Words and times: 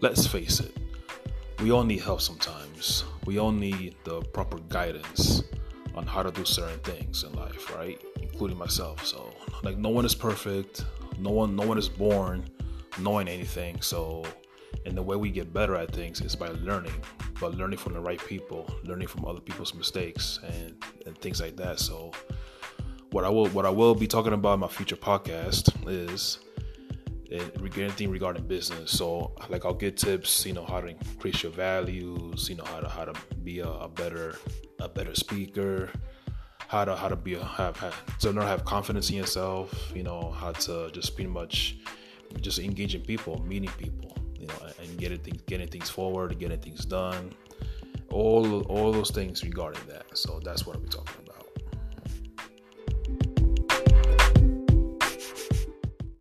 let's 0.00 0.26
face 0.26 0.60
it, 0.60 0.76
we 1.60 1.70
all 1.70 1.84
need 1.84 2.00
help 2.00 2.20
sometimes. 2.20 3.04
We 3.26 3.38
all 3.38 3.52
need 3.52 3.96
the 4.04 4.20
proper 4.20 4.58
guidance 4.68 5.42
on 5.94 6.06
how 6.06 6.22
to 6.22 6.30
do 6.30 6.44
certain 6.44 6.78
things 6.80 7.24
in 7.24 7.32
life, 7.32 7.74
right? 7.74 8.00
Including 8.20 8.56
myself. 8.56 9.04
So, 9.04 9.32
like, 9.62 9.76
no 9.76 9.88
one 9.88 10.04
is 10.04 10.14
perfect. 10.14 10.84
No 11.18 11.30
one, 11.30 11.56
no 11.56 11.66
one 11.66 11.78
is 11.78 11.88
born 11.88 12.44
knowing 12.98 13.28
anything. 13.28 13.80
So, 13.80 14.24
and 14.86 14.96
the 14.96 15.02
way 15.02 15.16
we 15.16 15.30
get 15.30 15.52
better 15.52 15.74
at 15.76 15.92
things 15.92 16.20
is 16.20 16.36
by 16.36 16.48
learning, 16.48 16.92
but 17.40 17.54
learning 17.54 17.78
from 17.78 17.94
the 17.94 18.00
right 18.00 18.24
people, 18.24 18.70
learning 18.84 19.08
from 19.08 19.24
other 19.24 19.40
people's 19.40 19.74
mistakes, 19.74 20.38
and 20.44 20.76
and 21.06 21.18
things 21.18 21.40
like 21.40 21.56
that. 21.56 21.80
So, 21.80 22.12
what 23.10 23.24
I 23.24 23.28
will, 23.28 23.48
what 23.48 23.66
I 23.66 23.70
will 23.70 23.94
be 23.94 24.06
talking 24.06 24.32
about 24.32 24.54
in 24.54 24.60
my 24.60 24.68
future 24.68 24.96
podcast 24.96 25.72
is 25.88 26.38
anything 27.30 28.10
regarding 28.10 28.46
business. 28.46 28.90
So 28.90 29.32
like 29.48 29.64
I'll 29.64 29.74
get 29.74 29.96
tips, 29.96 30.46
you 30.46 30.52
know, 30.52 30.64
how 30.64 30.80
to 30.80 30.88
increase 30.88 31.42
your 31.42 31.52
values, 31.52 32.48
you 32.48 32.56
know, 32.56 32.64
how 32.64 32.80
to 32.80 32.88
how 32.88 33.04
to 33.04 33.14
be 33.42 33.60
a, 33.60 33.68
a 33.68 33.88
better 33.88 34.38
a 34.80 34.88
better 34.88 35.14
speaker, 35.14 35.90
how 36.68 36.84
to 36.84 36.96
how 36.96 37.08
to 37.08 37.16
be 37.16 37.34
a 37.34 37.44
have, 37.44 37.76
have 37.78 37.94
learn 38.24 38.36
to 38.36 38.42
have 38.42 38.64
confidence 38.64 39.10
in 39.10 39.16
yourself, 39.16 39.92
you 39.94 40.02
know, 40.02 40.30
how 40.30 40.52
to 40.52 40.90
just 40.92 41.14
pretty 41.14 41.30
much 41.30 41.76
just 42.40 42.58
engaging 42.58 43.02
people, 43.02 43.42
meeting 43.46 43.70
people, 43.78 44.16
you 44.38 44.46
know, 44.46 44.54
and 44.80 44.98
getting 44.98 45.18
things 45.18 45.42
getting 45.42 45.68
things 45.68 45.90
forward, 45.90 46.38
getting 46.38 46.58
things 46.58 46.84
done. 46.84 47.32
All 48.10 48.62
all 48.62 48.92
those 48.92 49.10
things 49.10 49.44
regarding 49.44 49.86
that. 49.88 50.16
So 50.16 50.40
that's 50.42 50.66
what 50.66 50.76
I'll 50.76 50.82
be 50.82 50.88
talking 50.88 51.16
about. 51.26 51.37